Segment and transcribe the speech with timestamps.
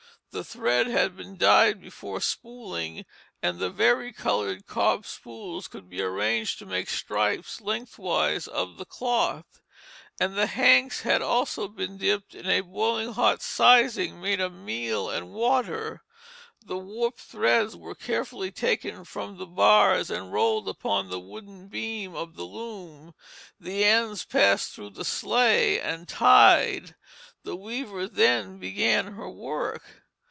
[0.33, 3.05] The thread had been dyed before spooling
[3.43, 8.85] and the vari colored cob spools could be arranged to make stripes lengthwise of the
[8.85, 9.59] cloth;
[10.21, 15.09] and the hanks had also been dipped in a boiling hot sizing made of meal
[15.09, 16.01] and water.
[16.65, 22.15] The warp threads were carefully taken from the bars and rolled upon the wooden beam
[22.15, 23.13] of the loom,
[23.59, 26.95] the ends passed through the sley and tied.
[27.43, 29.83] The weaver then began her work.